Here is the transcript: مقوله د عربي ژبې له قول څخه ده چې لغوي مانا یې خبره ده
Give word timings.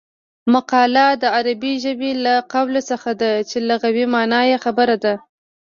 مقوله 0.53 1.05
د 1.21 1.23
عربي 1.37 1.73
ژبې 1.83 2.11
له 2.25 2.33
قول 2.53 2.73
څخه 2.89 3.09
ده 3.21 3.31
چې 3.49 3.57
لغوي 3.69 4.05
مانا 4.13 4.41
یې 4.49 4.57
خبره 4.65 4.95
ده 5.03 5.15